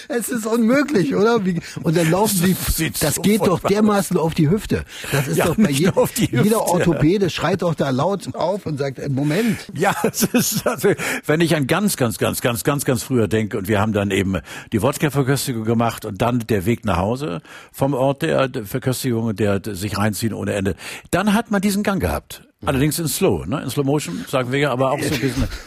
Es 0.08 0.30
ist 0.30 0.46
unmöglich, 0.46 1.16
oder? 1.16 1.46
Wie, 1.46 1.60
und 1.84 1.96
dann 1.96 2.12
laufen 2.12 2.38
sie, 2.38 2.92
das 3.00 3.16
so 3.16 3.22
geht 3.22 3.42
doch 3.42 3.60
dermaßen 3.60 4.18
auf 4.18 4.34
die 4.34 4.50
Hüfte. 4.50 4.84
Das 5.12 5.28
ist 5.28 5.38
Ja, 5.38 5.46
doch 5.46 5.56
bei 5.56 5.70
je, 5.70 5.92
jeder 6.32 6.62
Orthopäde 6.62 7.30
schreit 7.30 7.62
doch 7.62 7.76
da 7.76 7.90
laut 7.90 8.36
auf 8.36 8.66
und 8.66 8.78
sagt, 8.78 9.00
äh, 9.00 9.10
Moment. 9.10 9.58
Ja, 9.74 9.96
es 10.04 10.24
ist 10.24 10.68
also, 10.68 10.90
wenn 11.26 11.42
ich 11.42 11.56
an 11.56 11.68
ganz, 11.68 11.98
ganz, 11.98 12.18
ganz, 12.18 12.42
ganz, 12.42 12.64
ganz, 12.64 12.86
ganz 12.86 13.04
früher 13.04 13.28
denke 13.28 13.58
und 13.58 13.68
wir 13.68 13.80
haben 13.80 13.94
dann 13.94 14.12
eben 14.12 14.38
die 14.72 14.82
Wodka-Verköstigung 14.82 15.64
gemacht 15.64 16.06
und 16.06 16.22
dann 16.22 16.40
der 16.40 16.66
Weg 16.66 16.86
nach 16.86 16.98
Hause 16.98 17.42
vom 17.72 17.94
Ort 17.94 18.22
der 18.22 18.50
Verköstigung 18.66 19.26
und 19.26 19.40
der 19.40 19.62
sich 19.64 19.98
reinziehen 19.98 20.34
ohne 20.34 20.54
Ende. 20.54 20.76
Dann 21.12 21.34
hat 21.34 21.52
man 21.52 21.62
diesen 21.62 21.84
Gang 21.84 22.02
gehabt. 22.02 22.47
Allerdings 22.66 22.98
in 22.98 23.08
Slow, 23.08 23.46
ne? 23.46 23.62
In 23.62 23.70
Slow 23.70 23.86
Motion, 23.86 24.26
sagen 24.28 24.52
wir 24.52 24.60
ja, 24.60 24.72
aber 24.72 24.92
auch 24.92 25.02
so 25.02 25.14
ein 25.14 25.22
bisschen. 25.22 25.48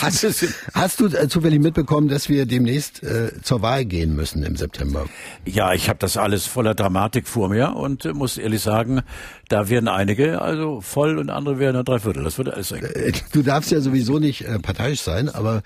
Hast, 0.00 0.24
hast 0.74 1.00
du 1.00 1.06
äh, 1.06 1.28
zufällig 1.28 1.60
mitbekommen, 1.60 2.08
dass 2.08 2.28
wir 2.28 2.46
demnächst 2.46 3.02
äh, 3.02 3.32
zur 3.42 3.62
Wahl 3.62 3.84
gehen 3.84 4.14
müssen 4.14 4.42
im 4.42 4.56
September? 4.56 5.06
Ja, 5.44 5.72
ich 5.72 5.88
habe 5.88 5.98
das 5.98 6.16
alles 6.16 6.46
voller 6.46 6.74
Dramatik 6.74 7.26
vor 7.26 7.48
mir 7.48 7.74
und 7.74 8.04
äh, 8.04 8.12
muss 8.12 8.38
ehrlich 8.38 8.62
sagen, 8.62 9.02
da 9.48 9.68
werden 9.68 9.88
einige 9.88 10.42
also 10.42 10.80
voll 10.80 11.18
und 11.18 11.30
andere 11.30 11.58
werden 11.58 11.84
drei 11.84 11.98
Viertel. 11.98 12.24
Das 12.24 12.38
wird 12.38 12.50
alles 12.50 12.70
eng. 12.72 12.84
Äh, 12.84 13.12
Du 13.32 13.42
darfst 13.42 13.70
ja 13.70 13.80
sowieso 13.80 14.18
nicht 14.18 14.42
äh, 14.42 14.58
parteiisch 14.58 15.00
sein, 15.00 15.28
aber 15.28 15.62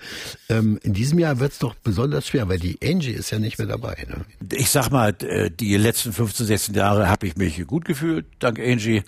ähm, 0.49 0.79
in 0.83 0.93
diesem 0.93 1.19
Jahr 1.19 1.39
wird's 1.39 1.59
doch 1.59 1.75
besonders 1.75 2.27
schwer, 2.27 2.47
weil 2.49 2.59
die 2.59 2.79
Angie 2.83 3.11
ist 3.11 3.31
ja 3.31 3.39
nicht 3.39 3.57
mehr 3.59 3.67
dabei. 3.67 4.05
Ne? 4.07 4.25
Ich 4.53 4.69
sag 4.69 4.89
mal, 4.89 5.13
äh, 5.21 5.51
die 5.51 5.75
letzten 5.77 6.13
15, 6.13 6.45
16 6.45 6.75
Jahre 6.75 7.09
habe 7.09 7.27
ich 7.27 7.35
mich 7.35 7.65
gut 7.67 7.85
gefühlt, 7.85 8.25
dank 8.39 8.59
Angie. 8.59 9.03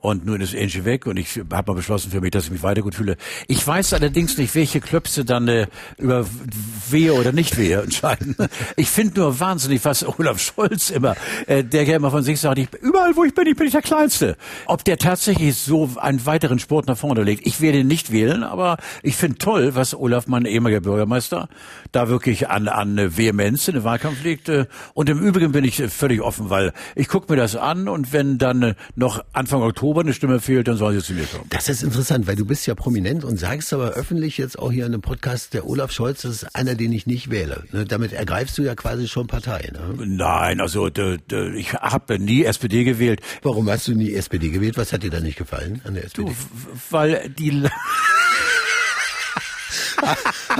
Und 0.00 0.24
nun 0.26 0.40
ist 0.40 0.54
Angie 0.54 0.84
weg 0.84 1.06
und 1.06 1.16
ich 1.16 1.40
habe 1.50 1.72
mal 1.72 1.74
beschlossen 1.74 2.10
für 2.10 2.20
mich, 2.20 2.30
dass 2.30 2.44
ich 2.44 2.50
mich 2.50 2.62
weiter 2.62 2.82
gut 2.82 2.94
fühle. 2.94 3.16
Ich 3.48 3.66
weiß 3.66 3.94
allerdings 3.94 4.36
nicht, 4.38 4.54
welche 4.54 4.80
Klöpse 4.80 5.24
dann 5.24 5.48
äh, 5.48 5.66
über 5.96 6.26
Wehe 6.90 7.14
oder 7.14 7.32
nicht 7.32 7.56
Wehe 7.58 7.80
entscheiden. 7.82 8.36
Ich 8.76 8.90
finde 8.90 9.20
nur 9.20 9.40
wahnsinnig, 9.40 9.84
was 9.84 10.06
Olaf 10.18 10.38
Scholz 10.38 10.90
immer, 10.90 11.16
äh, 11.46 11.64
der 11.64 11.84
ja 11.84 11.96
immer 11.96 12.10
von 12.10 12.22
sich 12.22 12.40
sagt, 12.40 12.58
ich, 12.58 12.68
überall 12.80 13.16
wo 13.16 13.24
ich 13.24 13.34
bin, 13.34 13.46
ich 13.46 13.56
bin 13.56 13.66
ich 13.66 13.72
der 13.72 13.82
Kleinste. 13.82 14.36
Ob 14.66 14.84
der 14.84 14.98
tatsächlich 14.98 15.56
so 15.56 15.90
einen 15.96 16.24
weiteren 16.26 16.58
Sport 16.58 16.86
nach 16.86 16.96
vorne 16.96 17.22
legt, 17.22 17.46
ich 17.46 17.60
werde 17.60 17.78
ihn 17.78 17.86
nicht 17.86 18.12
wählen, 18.12 18.44
aber 18.44 18.76
ich 19.02 19.16
finde 19.16 19.38
toll, 19.38 19.74
was 19.74 19.94
Olaf, 19.94 20.26
mein 20.26 20.44
ehemaliger 20.44 20.80
Bürgermeister, 20.80 21.48
da 21.92 22.08
wirklich 22.08 22.48
an, 22.50 22.68
an 22.68 23.16
Vehemenz 23.16 23.66
in 23.68 23.74
den 23.74 23.84
Wahlkampf 23.84 24.22
legt. 24.22 24.48
äh, 24.48 24.66
Und 24.94 25.08
im 25.08 25.18
Übrigen 25.20 25.52
bin 25.52 25.64
ich 25.64 25.80
äh, 25.80 25.88
völlig 25.88 26.20
offen, 26.20 26.50
weil 26.50 26.72
ich 26.94 27.08
gucke 27.08 27.32
mir 27.32 27.38
das 27.38 27.56
an 27.56 27.88
und 27.88 28.12
wenn 28.12 28.38
dann 28.38 28.62
äh, 28.62 28.74
noch 28.94 29.24
Anfang 29.32 29.62
Oktober 29.62 29.85
eine 29.94 30.12
Stimme 30.12 30.40
fehlt, 30.40 30.68
dann 30.68 30.76
soll 30.76 30.94
sie 30.94 31.02
zu 31.02 31.12
mir 31.14 31.24
kommen. 31.24 31.44
Das 31.50 31.68
ist 31.68 31.82
interessant, 31.82 32.26
weil 32.26 32.36
du 32.36 32.44
bist 32.44 32.66
ja 32.66 32.74
prominent 32.74 33.24
und 33.24 33.38
sagst 33.38 33.72
aber 33.72 33.90
öffentlich 33.90 34.38
jetzt 34.38 34.58
auch 34.58 34.72
hier 34.72 34.86
in 34.86 34.92
einem 34.92 35.02
Podcast, 35.02 35.54
der 35.54 35.66
Olaf 35.66 35.92
Scholz 35.92 36.24
ist 36.24 36.54
einer, 36.54 36.74
den 36.74 36.92
ich 36.92 37.06
nicht 37.06 37.30
wähle. 37.30 37.64
Ne? 37.72 37.84
Damit 37.84 38.12
ergreifst 38.12 38.58
du 38.58 38.62
ja 38.62 38.74
quasi 38.74 39.08
schon 39.08 39.26
Partei. 39.26 39.70
Ne? 39.72 40.06
Nein, 40.06 40.60
also 40.60 40.88
ich 40.88 41.74
habe 41.74 42.18
nie 42.18 42.44
SPD 42.44 42.84
gewählt, 42.84 43.20
Warum 43.42 43.68
hast 43.70 43.86
du 43.88 43.94
nie 43.94 44.12
SPD 44.12 44.48
gewählt? 44.48 44.76
Was 44.76 44.92
hat 44.92 45.02
dir 45.02 45.10
da 45.10 45.20
nicht 45.20 45.38
gefallen 45.38 45.80
an 45.84 45.94
der 45.94 46.04
SPD? 46.04 46.32
weil 46.90 47.28
die 47.30 47.50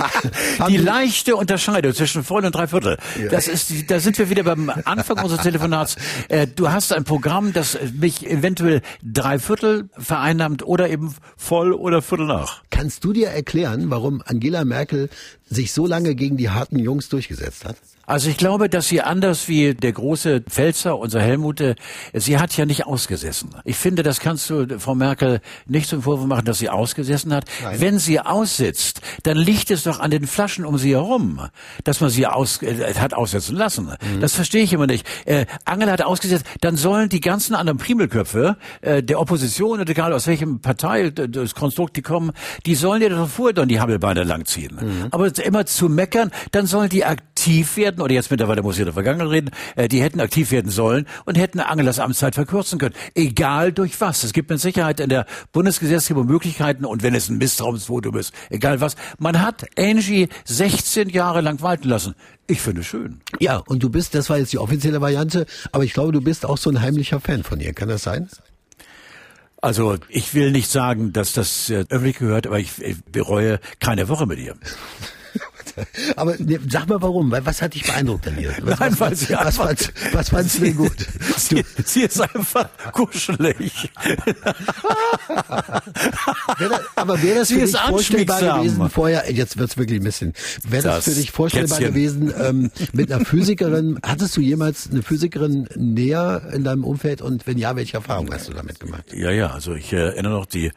die 0.67 0.77
leichte 0.77 1.35
Unterscheidung 1.35 1.93
zwischen 1.93 2.23
voll 2.23 2.45
und 2.45 2.55
dreiviertel. 2.55 2.97
Das 3.29 3.47
ist, 3.47 3.89
da 3.89 3.99
sind 3.99 4.17
wir 4.17 4.29
wieder 4.29 4.43
beim 4.43 4.71
Anfang 4.85 5.19
unseres 5.23 5.43
Telefonats. 5.43 5.95
Äh, 6.29 6.47
du 6.47 6.71
hast 6.71 6.93
ein 6.93 7.03
Programm, 7.03 7.53
das 7.53 7.77
mich 7.93 8.29
eventuell 8.29 8.81
dreiviertel 9.03 9.89
vereinnahmt 9.97 10.65
oder 10.65 10.89
eben 10.89 11.15
voll 11.35 11.73
oder 11.73 12.01
viertel 12.01 12.27
nach. 12.27 12.63
Kannst 12.69 13.03
du 13.03 13.13
dir 13.13 13.29
erklären, 13.29 13.89
warum 13.89 14.21
Angela 14.25 14.65
Merkel 14.65 15.09
sich 15.49 15.71
so 15.71 15.87
lange 15.87 16.15
gegen 16.15 16.37
die 16.37 16.49
harten 16.49 16.79
Jungs 16.79 17.09
durchgesetzt 17.09 17.65
hat? 17.65 17.77
Also 18.05 18.29
ich 18.29 18.37
glaube, 18.37 18.69
dass 18.69 18.87
sie 18.87 19.01
anders 19.01 19.49
wie 19.49 19.73
der 19.73 19.91
große 19.91 20.39
Pfälzer, 20.39 20.97
unser 20.97 21.21
Helmut, 21.21 21.59
äh, 21.59 21.75
sie 22.13 22.37
hat 22.37 22.55
ja 22.55 22.65
nicht 22.65 22.85
ausgesessen. 22.85 23.49
Ich 23.65 23.75
finde, 23.75 24.01
das 24.01 24.21
kannst 24.21 24.49
du 24.49 24.79
Frau 24.79 24.95
Merkel 24.95 25.41
nicht 25.65 25.89
zum 25.89 26.01
Vorwurf 26.01 26.25
machen, 26.25 26.45
dass 26.45 26.59
sie 26.59 26.69
ausgesessen 26.69 27.33
hat. 27.33 27.43
Wenn 27.75 27.99
sie 27.99 28.21
aussitzt, 28.21 29.01
dann 29.23 29.35
liegt 29.35 29.71
es 29.71 29.83
doch 29.87 29.99
an 29.99 30.11
den 30.11 30.27
Flaschen 30.27 30.65
um 30.65 30.77
sie 30.77 30.95
herum, 30.95 31.41
dass 31.83 32.01
man 32.01 32.09
sie 32.09 32.27
aus, 32.27 32.61
äh, 32.61 32.93
hat 32.95 33.13
aussetzen 33.13 33.55
lassen. 33.55 33.93
Das 34.19 34.33
verstehe 34.35 34.63
ich 34.63 34.73
immer 34.73 34.87
nicht. 34.87 35.07
Äh, 35.25 35.45
Angela 35.65 35.93
hat 35.93 36.01
ausgesetzt, 36.01 36.45
dann 36.61 36.75
sollen 36.75 37.09
die 37.09 37.21
ganzen 37.21 37.55
anderen 37.55 37.77
Primelköpfe 37.77 38.57
äh, 38.81 39.01
der 39.01 39.19
Opposition, 39.19 39.79
egal 39.87 40.13
aus 40.13 40.27
welchem 40.27 40.59
Partei, 40.59 41.09
das 41.09 41.55
Konstrukt 41.55 41.95
die 41.95 42.01
kommen, 42.01 42.31
die 42.65 42.75
sollen 42.75 43.01
ja 43.01 43.09
doch 43.09 43.27
vorher 43.27 43.53
dann 43.53 43.67
die 43.67 43.79
Hammelbeine 43.79 44.23
langziehen. 44.23 45.07
Aber 45.11 45.31
immer 45.43 45.65
zu 45.65 45.89
meckern, 45.89 46.31
dann 46.51 46.65
sollen 46.65 46.89
die 46.89 47.05
aktiv 47.05 47.36
werden, 47.47 48.01
oder 48.01 48.13
jetzt 48.13 48.31
mittlerweile 48.31 48.61
muss 48.61 48.75
ich 48.75 48.81
in 48.81 48.85
der 48.85 48.93
Vergangenheit 48.93 49.29
reden, 49.29 49.51
äh, 49.75 49.87
die 49.87 50.01
hätten 50.01 50.19
aktiv 50.19 50.51
werden 50.51 50.71
sollen 50.71 51.07
und 51.25 51.37
hätten 51.37 51.59
Angelas 51.59 51.99
Amtszeit 51.99 52.35
verkürzen 52.35 52.79
können. 52.79 52.95
Egal 53.15 53.71
durch 53.71 53.99
was. 54.01 54.23
Es 54.23 54.33
gibt 54.33 54.49
mit 54.49 54.59
Sicherheit 54.59 54.99
in 54.99 55.09
der 55.09 55.25
Bundesgesetzgebung 55.51 56.27
Möglichkeiten 56.27 56.85
und 56.85 57.03
wenn 57.03 57.15
es 57.15 57.29
ein 57.29 57.37
Misstrauensvotum 57.37 58.17
ist, 58.17 58.33
egal 58.49 58.81
was. 58.81 58.95
Man 59.19 59.41
hat 59.41 59.65
Angie 59.77 60.29
16 60.45 61.09
Jahre 61.09 61.41
lang 61.41 61.61
walten 61.61 61.89
lassen. 61.89 62.15
Ich 62.47 62.61
finde 62.61 62.81
es 62.81 62.87
schön. 62.87 63.21
Ja, 63.39 63.57
und 63.57 63.83
du 63.83 63.89
bist, 63.89 64.15
das 64.15 64.29
war 64.29 64.37
jetzt 64.37 64.53
die 64.53 64.57
offizielle 64.57 65.01
Variante, 65.01 65.45
aber 65.71 65.83
ich 65.83 65.93
glaube, 65.93 66.11
du 66.11 66.21
bist 66.21 66.45
auch 66.45 66.57
so 66.57 66.69
ein 66.69 66.81
heimlicher 66.81 67.19
Fan 67.19 67.43
von 67.43 67.59
ihr. 67.59 67.73
Kann 67.73 67.89
das 67.89 68.03
sein? 68.03 68.29
Also 69.61 69.97
ich 70.07 70.33
will 70.33 70.51
nicht 70.51 70.69
sagen, 70.69 71.13
dass 71.13 71.33
das 71.33 71.69
äh, 71.69 71.83
öffentlich 71.89 72.19
gehört, 72.19 72.47
aber 72.47 72.59
ich, 72.59 72.79
ich 72.81 73.03
bereue 73.05 73.59
keine 73.79 74.07
Woche 74.07 74.25
mit 74.25 74.39
ihr. 74.39 74.55
Aber 76.15 76.35
ne, 76.37 76.59
sag 76.69 76.87
mal 76.87 77.01
warum, 77.01 77.31
weil 77.31 77.45
was 77.45 77.61
hat 77.61 77.73
dich 77.73 77.83
beeindruckt 77.83 78.27
an 78.27 78.39
ihr? 78.39 78.53
Was, 78.61 78.79
Nein, 78.79 78.91
was, 78.91 78.99
weil 78.99 79.11
was, 79.11 79.19
sie 79.19 79.33
was, 79.33 79.91
was 80.13 80.29
fandst 80.29 80.57
du 80.57 80.63
denn 80.63 80.77
gut? 80.77 81.07
Sie, 81.37 81.63
sie 81.85 82.01
ist 82.03 82.19
einfach 82.21 82.69
kuschelig. 82.91 83.89
Wär 86.57 86.69
das, 86.69 86.81
aber 86.95 87.21
wäre 87.21 87.39
das 87.39 87.47
Sie 87.49 87.55
für 87.55 87.61
ist 87.61 87.73
dich 87.73 87.81
vorstellbar 87.81 88.59
gewesen 88.59 88.89
vorher, 88.89 89.31
jetzt 89.31 89.57
wird's 89.57 89.77
wirklich 89.77 89.99
ein 89.99 90.03
bisschen, 90.03 90.33
wäre 90.67 90.83
das, 90.83 91.05
Das 91.05 91.13
für 91.13 91.19
dich 91.19 91.31
vorstellbar 91.31 91.77
Kätzchen. 91.77 91.93
gewesen, 91.93 92.33
ähm, 92.39 92.71
mit 92.93 93.11
einer 93.11 93.25
Physikerin, 93.25 93.99
hattest 94.03 94.35
du 94.37 94.41
jemals 94.41 94.89
eine 94.89 95.01
Physikerin 95.03 95.67
näher 95.75 96.49
in 96.53 96.63
deinem 96.63 96.83
Umfeld 96.83 97.21
und 97.21 97.45
wenn 97.47 97.57
ja, 97.57 97.75
welche 97.75 97.97
Erfahrungen 97.97 98.33
hast 98.33 98.47
du 98.49 98.53
damit 98.53 98.79
gemacht? 98.79 99.13
Ja, 99.13 99.31
ja, 99.31 99.47
also 99.51 99.73
ich 99.73 99.91
äh, 99.93 99.97
erinnere 99.97 100.33
noch, 100.33 100.45
die 100.45 100.71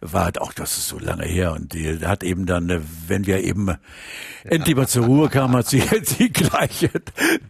war 0.00 0.24
halt 0.24 0.40
auch, 0.40 0.52
das 0.52 0.76
ist 0.78 0.88
so 0.88 0.98
lange 0.98 1.24
her 1.24 1.52
und 1.52 1.72
die 1.72 1.98
hat 2.04 2.22
eben 2.22 2.46
dann, 2.46 2.68
äh, 2.70 2.80
wenn 3.06 3.26
wir 3.26 3.42
eben 3.42 3.70
endlich 4.44 4.76
mal 4.76 4.86
zur 4.86 5.06
Ruhe 5.06 5.28
kamen, 5.28 5.56
hat 5.56 5.68
sie 5.68 5.82
die 6.18 6.32
gleiche, 6.32 6.90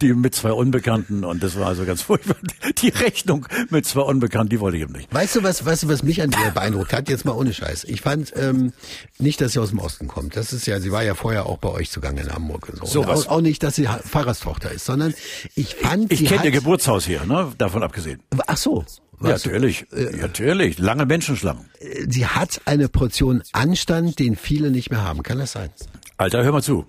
die 0.00 0.14
mit 0.14 0.34
zwei 0.34 0.52
Unbekannten 0.52 1.24
und 1.24 1.42
das 1.42 1.58
war 1.58 1.66
also 1.66 1.84
ganz 1.84 2.02
furchtbar. 2.02 2.36
Die 2.78 2.88
Rechnung 2.88 3.46
mit 3.70 3.86
zwei 3.86 4.02
Unbekannten, 4.02 4.50
die 4.50 4.60
wollte 4.60 4.76
ich 4.76 4.82
eben 4.84 4.92
nicht. 4.92 5.12
Weißt 5.12 5.36
du, 5.36 5.42
was, 5.42 5.64
weißt 5.64 5.84
du, 5.84 5.88
was 5.88 6.02
mich 6.02 6.22
an 6.22 6.30
dir 6.30 6.50
beeindruckt 6.52 6.92
hat? 6.92 7.08
Jetzt 7.08 7.24
mal 7.24 7.32
ohne 7.32 7.52
Scheiß. 7.52 7.84
Ich 7.84 8.00
fand 8.00 8.32
ähm, 8.36 8.72
nicht, 9.18 9.40
dass 9.40 9.52
sie 9.52 9.58
aus 9.60 9.70
dem 9.70 9.78
Osten 9.78 10.08
kommt. 10.08 10.36
Das 10.36 10.52
ist 10.52 10.66
ja, 10.66 10.80
sie 10.80 10.92
war 10.92 11.02
ja 11.02 11.14
vorher 11.14 11.46
auch 11.46 11.58
bei 11.58 11.68
euch 11.70 11.90
zugange 11.90 12.22
in 12.22 12.32
Hamburg 12.32 12.68
und 12.68 12.78
so. 12.78 12.86
So 12.86 13.00
und 13.02 13.08
was. 13.08 13.26
auch, 13.26 13.36
auch 13.36 13.40
nicht, 13.40 13.62
dass 13.62 13.76
sie 13.76 13.86
Pfarrerstochter 13.86 14.70
ist, 14.70 14.84
sondern 14.84 15.14
ich 15.54 15.74
fand, 15.74 16.12
Ich 16.12 16.20
sie 16.20 16.26
kenne 16.26 16.44
ihr 16.46 16.50
Geburtshaus 16.50 17.06
hier, 17.06 17.24
ne? 17.24 17.52
davon 17.58 17.82
abgesehen. 17.82 18.20
Ach 18.46 18.56
so. 18.56 18.84
Ja, 19.20 19.30
Weißt 19.30 19.46
du, 19.46 19.50
natürlich, 19.50 19.86
natürlich. 20.20 20.78
Lange 20.78 21.06
Menschenschlangen. 21.06 21.70
Sie 22.08 22.26
hat 22.26 22.60
eine 22.64 22.88
Portion 22.88 23.42
Anstand, 23.52 24.18
den 24.18 24.36
viele 24.36 24.70
nicht 24.70 24.90
mehr 24.90 25.02
haben. 25.02 25.22
Kann 25.22 25.38
das 25.38 25.52
sein? 25.52 25.70
Alter, 26.16 26.44
hör 26.44 26.52
mal 26.52 26.62
zu. 26.62 26.86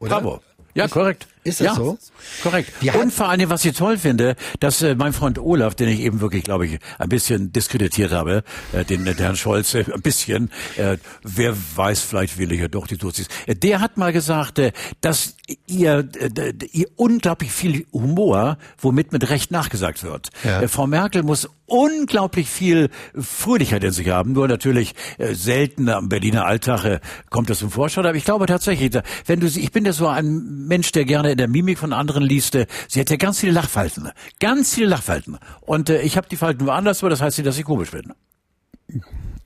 Oder? 0.00 0.20
Bravo. 0.20 0.40
Ja, 0.74 0.88
korrekt. 0.88 1.28
Ist 1.44 1.60
das 1.60 1.66
ja, 1.66 1.74
so? 1.74 1.98
Korrekt. 2.42 2.72
Hat- 2.82 2.96
und 2.96 3.12
vor 3.12 3.28
allem, 3.28 3.50
was 3.50 3.64
ich 3.64 3.76
toll 3.76 3.98
finde, 3.98 4.34
dass 4.60 4.80
äh, 4.82 4.94
mein 4.94 5.12
Freund 5.12 5.38
Olaf, 5.38 5.74
den 5.74 5.88
ich 5.88 6.00
eben 6.00 6.20
wirklich, 6.20 6.44
glaube 6.44 6.66
ich, 6.66 6.78
ein 6.98 7.08
bisschen 7.08 7.52
diskreditiert 7.52 8.12
habe, 8.12 8.42
äh, 8.72 8.84
den, 8.84 9.04
den 9.04 9.16
Herrn 9.16 9.36
Scholz, 9.36 9.74
äh, 9.74 9.84
ein 9.92 10.00
bisschen, 10.00 10.50
äh, 10.76 10.96
wer 11.22 11.54
weiß, 11.76 12.00
vielleicht 12.00 12.38
will 12.38 12.50
ich 12.52 12.60
ja 12.60 12.68
doch 12.68 12.86
die 12.86 12.96
Tutsis. 12.96 13.28
Äh, 13.46 13.54
der 13.54 13.80
hat 13.80 13.98
mal 13.98 14.12
gesagt, 14.12 14.58
äh, 14.58 14.72
dass 15.02 15.36
ihr, 15.66 16.08
äh, 16.18 16.52
ihr 16.72 16.88
unglaublich 16.96 17.52
viel 17.52 17.86
Humor, 17.92 18.56
womit 18.78 19.12
mit 19.12 19.28
Recht 19.28 19.50
nachgesagt 19.50 20.02
wird. 20.02 20.30
Ja. 20.44 20.62
Äh, 20.62 20.68
Frau 20.68 20.86
Merkel 20.86 21.22
muss 21.22 21.48
unglaublich 21.66 22.48
viel 22.48 22.90
Fröhlichkeit 23.18 23.84
in 23.84 23.92
sich 23.92 24.08
haben. 24.08 24.32
Nur 24.32 24.48
natürlich 24.48 24.94
äh, 25.18 25.34
selten 25.34 25.88
am 25.88 26.08
Berliner 26.08 26.46
Alltag 26.46 26.84
äh, 26.84 27.00
kommt 27.30 27.50
das 27.50 27.58
zum 27.58 27.70
Vorschein. 27.70 28.06
Aber 28.06 28.16
ich 28.16 28.24
glaube 28.24 28.46
tatsächlich, 28.46 28.92
wenn 29.26 29.40
du 29.40 29.48
sie, 29.48 29.60
ich 29.60 29.72
bin 29.72 29.84
ja 29.84 29.92
so 29.92 30.06
ein 30.06 30.66
Mensch, 30.66 30.92
der 30.92 31.04
gerne 31.04 31.33
in 31.34 31.38
der 31.38 31.48
Mimik 31.48 31.78
von 31.78 31.92
anderen 31.92 32.22
liest. 32.22 32.54
Äh, 32.54 32.66
sie 32.88 33.00
hat 33.00 33.10
ja 33.10 33.16
ganz 33.16 33.40
viele 33.40 33.52
Lachfalten, 33.52 34.10
ganz 34.40 34.74
viele 34.74 34.86
Lachfalten. 34.88 35.38
Und 35.60 35.90
äh, 35.90 36.00
ich 36.02 36.16
habe 36.16 36.28
die 36.28 36.36
Falten 36.36 36.66
woanders, 36.66 37.02
aber 37.02 37.10
das 37.10 37.20
heißt 37.20 37.38
nicht, 37.38 37.46
dass 37.46 37.58
ich 37.58 37.64
komisch 37.64 37.90
bin. 37.90 38.12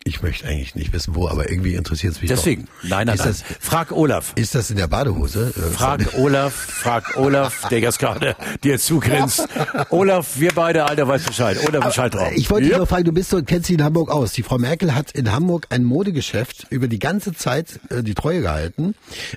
Ich 0.09 0.23
möchte 0.23 0.47
eigentlich 0.49 0.75
nicht 0.75 0.93
wissen, 0.93 1.15
wo, 1.15 1.29
aber 1.29 1.51
irgendwie 1.51 1.75
interessiert 1.75 2.15
es 2.15 2.21
mich 2.21 2.29
Deswegen, 2.31 2.65
doch. 2.83 2.89
nein, 2.89 3.07
nein, 3.07 3.17
ist 3.17 3.25
nein. 3.25 3.35
Das, 3.49 3.57
Frag 3.61 3.93
Olaf. 3.93 4.33
ist 4.37 4.55
das 4.55 4.71
in 4.71 4.77
der 4.77 4.89
Badehose? 4.89 5.53
Äh, 5.57 5.61
Frag 5.71 6.15
Olaf, 6.17 6.53
frag 6.55 7.17
Olaf, 7.17 7.69
der 7.71 7.81
jetzt 7.81 7.99
gerade 7.99 8.35
dir 8.65 8.79
zugrinst. 8.79 9.47
Olaf, 9.91 10.39
wir 10.41 10.53
beide, 10.55 10.85
Alter, 10.87 11.07
weißt 11.09 11.27
Bescheid. 11.27 11.59
Olaf, 11.69 11.85
Bescheid 11.85 12.15
drauf. 12.15 12.33
Ich 12.35 12.51
wollte 12.51 12.65
dich 12.65 12.73
Ja. 12.73 12.79
nur 12.79 12.87
fragen, 12.87 13.05
du 13.05 13.13
bist 13.13 13.31
so, 13.31 13.43
kennst 13.43 13.69
dich 13.69 13.77
in 13.77 13.85
Hamburg 13.85 14.11
aus. 14.11 14.33
Die 14.33 14.43
Frau 14.43 14.59
Merkel 14.59 14.95
hat 14.95 15.11
in 15.13 15.31
Hamburg 15.33 15.67
ein 15.71 15.85
Modegeschäft 15.85 16.67
über 16.71 16.89
die 16.89 16.99
ganze 16.99 17.35
Zeit 17.35 17.81
äh, 17.91 18.03
die 18.03 18.15
Treue 18.15 18.41
gehalten. 18.41 18.95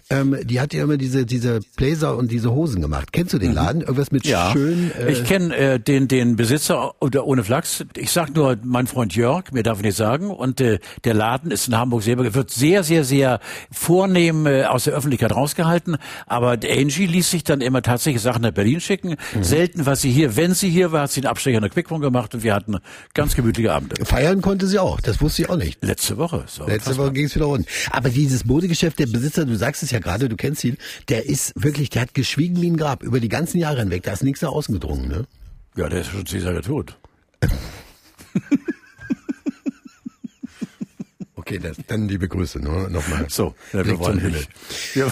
Ähm, 0.10 0.38
die 0.44 0.60
hat 0.62 0.74
ja 0.74 0.84
immer 0.84 0.98
diese, 0.98 1.26
diese 1.26 1.60
Blazer 1.76 2.16
und 2.18 2.32
diese 2.32 2.52
Hosen 2.52 2.82
gemacht. 2.82 3.12
Kennst 3.12 3.34
du 3.34 3.38
den 3.40 3.54
Laden? 3.54 3.82
Irgendwas 3.82 4.12
mit 4.12 4.24
Mhm. 4.26 4.30
Ja, 4.30 4.52
schön... 4.54 4.92
Äh, 4.98 5.12
ich 5.12 5.26
kenne 5.26 5.56
äh, 5.56 5.80
den 5.80 6.08
den 6.08 6.36
Besitzer 6.36 6.94
oder 7.02 7.26
ohne 7.26 7.44
Flachs. 7.44 7.84
Ich 7.98 8.12
sag 8.12 8.36
nur 8.36 8.58
mein 8.64 8.88
Freund 8.88 9.16
Jörg, 9.16 9.52
mir 9.52 9.64
darf 9.64 9.80
ich 9.80 9.84
nicht 9.84 9.98
sagen. 9.98 10.30
Und 10.30 10.60
äh, 10.62 10.80
der 11.04 11.14
Laden 11.14 11.52
ist 11.52 11.68
in 11.68 11.78
Hamburg 11.78 12.04
selber 12.04 12.34
wird 12.34 12.52
sehr 12.52 12.84
sehr 12.84 13.04
sehr 13.04 13.40
vornehm 13.72 14.46
äh, 14.46 14.64
aus 14.64 14.86
der 14.86 14.94
Öffentlichkeit 14.94 15.34
rausgehalten. 15.34 15.98
Aber 16.28 16.52
Angie 16.52 17.06
ließ 17.08 17.30
sich 17.30 17.44
dann 17.44 17.62
immer 17.62 17.82
tatsächlich 17.82 18.22
Sachen 18.22 18.44
nach 18.44 18.52
Berlin 18.52 18.80
schicken. 18.80 19.16
Mhm. 19.34 19.44
Selten 19.44 19.86
war 19.86 19.96
sie 19.96 20.12
hier. 20.12 20.36
Wenn 20.36 20.54
sie 20.54 20.70
hier 20.70 20.92
war, 20.92 21.04
hat 21.04 21.12
sie 21.12 21.22
einen 21.22 21.28
Abstecher 21.28 21.58
in 21.58 21.62
der 21.62 21.70
Quickborn 21.70 22.02
gemacht 22.02 22.34
und 22.34 22.44
wir 22.44 22.54
hatten 22.54 22.78
ganz 23.14 23.36
gemütliche 23.36 23.74
Abende. 23.74 24.06
Feiern 24.06 24.42
konnte 24.42 24.68
sie 24.68 24.80
auch. 24.80 25.02
Das 25.02 25.22
wusste 25.22 25.44
ich 25.44 25.50
auch 25.50 25.58
nicht. 25.58 25.84
Letzte 25.84 26.18
Woche. 26.18 26.44
So, 26.48 26.66
Letzte 26.66 26.98
Woche 26.98 27.12
ging 27.12 27.26
es 27.26 27.36
wieder 27.36 27.46
rund. 27.46 27.68
Aber 27.90 28.10
dieses 28.10 28.46
Modegeschäft, 28.46 29.00
der 29.00 29.08
Besitzer, 29.08 29.46
du 29.46 29.56
sagst 29.56 29.84
es 29.84 29.92
ja 29.92 30.00
gerade, 30.00 30.30
du 30.30 30.36
kennst 30.36 30.64
ihn, 30.64 30.78
der 31.10 31.26
ist 31.26 31.54
wirklich, 31.56 31.90
der 31.90 32.04
hat 32.04 32.14
geschwiegen 32.14 32.62
wie 32.62 32.70
ein 32.70 32.78
Grab 32.78 33.04
über 33.04 33.20
die 33.20 33.30
ganzen 33.30 33.58
Jahre 33.58 33.80
hinweg. 33.80 34.04
Da 34.04 34.14
ist 34.14 34.24
nichts 34.24 34.42
nach 34.42 34.50
außen 34.50 34.74
gedrungen, 34.74 35.08
ne? 35.08 35.26
Ja, 35.76 35.88
der 35.88 36.02
ist 36.02 36.12
schon 36.12 36.26
Jahre 36.40 36.62
tot. 36.62 36.98
Okay, 41.42 41.58
das, 41.58 41.76
dann 41.88 42.08
liebe 42.08 42.28
Grüße 42.28 42.60
ne? 42.60 42.88
nochmal. 42.92 43.26
So, 43.30 43.56
ja, 43.74 43.84
wir 43.84 43.98
wollen. 43.98 44.20
Himmel. 44.20 44.46
Wir, 44.94 45.12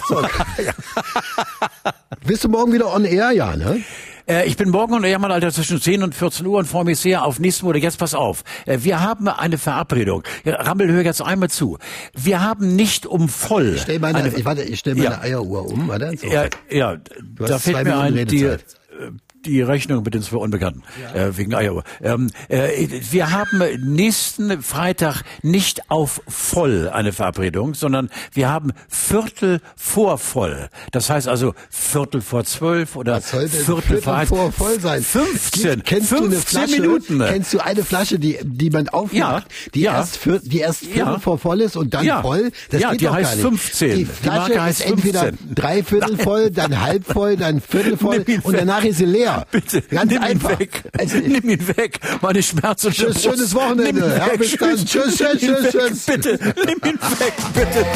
Bist 2.24 2.44
du 2.44 2.48
morgen 2.48 2.72
wieder 2.72 2.94
on 2.94 3.04
air, 3.04 3.32
ja, 3.32 3.56
ne? 3.56 3.82
Äh, 4.28 4.46
ich 4.46 4.56
bin 4.56 4.70
morgen 4.70 4.94
und 4.94 5.02
Ehrmann, 5.02 5.32
Alter, 5.32 5.50
zwischen 5.50 5.80
10 5.80 6.04
und 6.04 6.14
14 6.14 6.46
Uhr 6.46 6.58
und 6.60 6.66
freue 6.66 6.84
mich 6.84 7.00
sehr 7.00 7.24
auf 7.24 7.40
nächsten 7.40 7.66
Monat. 7.66 7.82
Jetzt 7.82 7.98
pass 7.98 8.14
auf. 8.14 8.44
Äh, 8.64 8.78
wir 8.82 9.00
haben 9.00 9.26
eine 9.26 9.58
Verabredung. 9.58 10.22
Ja, 10.44 10.54
Rammel, 10.54 10.92
hör 10.92 11.02
jetzt 11.02 11.20
einmal 11.20 11.50
zu. 11.50 11.78
Wir 12.14 12.40
haben 12.40 12.76
nicht 12.76 13.06
um 13.06 13.28
voll. 13.28 13.76
Stell 13.76 13.98
meine, 13.98 14.18
eine, 14.18 14.28
ich, 14.28 14.44
warte, 14.44 14.62
ich 14.62 14.78
stell 14.78 14.94
meine 14.94 15.16
Ja. 15.16 15.20
Eieruhr 15.20 15.66
um, 15.66 15.88
warte. 15.88 16.12
So. 16.16 16.28
ja, 16.28 16.44
ja, 16.70 16.96
da 16.96 17.54
hast 17.54 17.64
fällt 17.64 17.74
zwei 17.76 17.82
mir 17.84 17.96
Minuten 17.96 18.18
ein, 18.18 18.26
die, 18.28 18.44
Redezeit. 18.44 18.64
äh, 19.00 19.10
die 19.46 19.62
Rechnung 19.62 20.02
mit 20.04 20.14
den 20.14 20.22
zwei 20.22 20.36
Unbekannten, 20.36 20.82
äh, 21.14 21.36
wegen 21.36 21.52
Iowa. 21.52 21.82
Ähm, 22.02 22.30
äh, 22.48 22.68
wir 23.10 23.30
haben 23.30 23.62
nächsten 23.82 24.62
Freitag 24.62 25.22
nicht 25.42 25.90
auf 25.90 26.20
voll 26.28 26.90
eine 26.92 27.12
Verabredung, 27.12 27.74
sondern 27.74 28.10
wir 28.32 28.48
haben 28.50 28.72
Viertel 28.88 29.60
vor 29.76 30.18
voll. 30.18 30.68
Das 30.92 31.08
heißt 31.08 31.26
also 31.28 31.54
Viertel 31.70 32.20
vor 32.20 32.44
zwölf 32.44 32.96
oder 32.96 33.20
Viertel, 33.20 33.48
Viertel 33.48 34.02
vor, 34.02 34.26
vor 34.26 34.52
voll 34.52 34.78
sein? 34.80 35.02
15, 35.02 35.82
Kennst 35.84 36.08
15 36.10 36.18
du 36.18 36.24
eine 36.26 36.36
Flasche, 36.44 36.80
Minuten. 36.82 37.18
Kennst 37.20 37.52
du 37.54 37.58
eine 37.60 37.82
Flasche, 37.84 38.18
die, 38.18 38.38
die 38.42 38.70
man 38.70 38.88
aufmacht, 38.88 39.14
Ja, 39.14 39.42
die 39.74 39.80
ja. 39.82 39.94
erst 39.96 40.18
für, 40.18 40.40
die 40.40 40.58
erst 40.58 40.80
Viertel 40.80 40.98
Ja. 40.98 41.18
vor 41.18 41.38
voll 41.38 41.60
ist 41.62 41.76
und 41.76 41.94
dann 41.94 42.04
Ja. 42.04 42.20
voll? 42.22 42.50
Das 42.70 42.82
Ja, 42.82 42.90
geht 42.90 43.00
die 43.00 43.04
doch 43.06 43.14
heißt 43.14 43.42
gar 43.42 43.50
nicht. 43.50 43.62
15. 43.62 43.90
Die 43.90 43.96
Die 43.96 44.04
Flasche 44.04 44.52
ist 44.52 44.60
heißt 44.60 44.86
entweder 44.86 45.20
15. 45.20 45.54
drei 45.54 45.82
Viertel 45.82 46.18
voll, 46.18 46.50
dann 46.50 46.80
halb 46.82 47.06
voll, 47.06 47.36
dann 47.36 47.60
Viertel 47.60 47.96
voll 47.96 48.24
und 48.42 48.52
danach 48.54 48.84
ist 48.84 48.98
sie 48.98 49.06
leer. 49.06 49.29
Bitte, 49.50 49.82
Ganz 49.82 50.10
nimm 50.12 50.22
einfach. 50.22 50.50
ihn 50.52 50.58
weg. 50.58 50.82
Also, 50.98 51.16
nimm 51.18 51.48
ihn 51.48 51.68
weg. 51.76 51.98
Meine 52.20 52.42
Schmerzen. 52.42 52.92
Tschüss, 52.92 53.22
schönes 53.22 53.54
Wochenende. 53.54 54.00
Nimm 54.00 54.10
ihn 54.10 54.16
Ja, 54.16 54.28
bis 54.36 54.56
dann. 54.56 54.76
Tschüss, 54.76 55.16
tschüss, 55.16 55.38
tschüss, 55.40 55.70
tschüss. 55.70 56.04
Bitte, 56.06 56.38
nimm 56.66 56.78
ihn 56.84 56.98
weg, 57.18 57.34
bitte. 57.54 57.86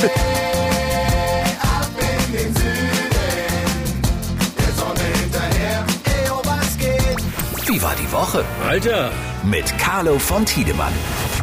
Wie 7.67 7.83
war 7.83 7.95
die 7.97 8.13
Woche? 8.13 8.45
Alter, 8.67 9.11
Mit 9.45 9.77
Carlo 9.79 10.19
von 10.19 10.45
Tiedemann. 10.47 10.93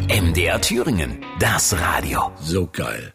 MDR 0.08 0.60
Thüringen. 0.60 1.24
Das 1.38 1.74
Radio. 1.78 2.30
so 2.40 2.68
geil. 2.72 3.12